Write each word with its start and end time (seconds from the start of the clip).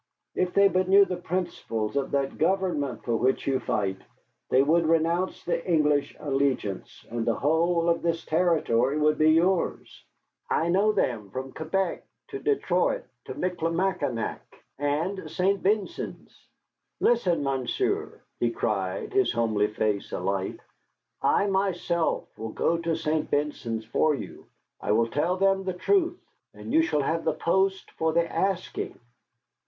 If 0.33 0.55
they 0.55 0.67
but 0.67 0.87
knew 0.87 1.05
the 1.05 1.15
principles 1.15 1.95
of 1.95 2.09
that 2.09 2.39
government 2.39 3.03
for 3.05 3.15
which 3.17 3.45
you 3.45 3.59
fight, 3.59 3.99
they 4.49 4.63
would 4.63 4.87
renounce 4.87 5.43
the 5.45 5.63
English 5.63 6.15
allegiance, 6.19 7.05
and 7.11 7.23
the 7.23 7.35
whole 7.35 7.87
of 7.87 8.01
this 8.01 8.25
territory 8.25 8.97
would 8.97 9.19
be 9.19 9.29
yours. 9.29 10.03
I 10.49 10.69
know 10.69 10.91
them, 10.91 11.29
from 11.29 11.51
Quebec 11.51 12.03
to 12.29 12.39
Detroit 12.39 13.03
and 13.27 13.37
Michilimackinac 13.37 14.39
and 14.79 15.29
Saint 15.29 15.61
Vincennes. 15.61 16.47
Listen, 16.99 17.43
monsieur," 17.43 18.21
he 18.39 18.49
cried, 18.49 19.13
his 19.13 19.31
homely 19.31 19.67
face 19.67 20.11
alight; 20.11 20.59
"I 21.21 21.45
myself 21.45 22.27
will 22.39 22.49
go 22.53 22.75
to 22.79 22.95
Saint 22.95 23.29
Vincennes 23.29 23.85
for 23.85 24.15
you. 24.15 24.47
I 24.81 24.93
will 24.93 25.09
tell 25.11 25.37
them 25.37 25.63
the 25.63 25.73
truth, 25.73 26.17
and 26.55 26.73
you 26.73 26.81
shall 26.81 27.03
have 27.03 27.23
the 27.23 27.33
post 27.33 27.91
for 27.91 28.13
the 28.13 28.27
asking." 28.27 28.99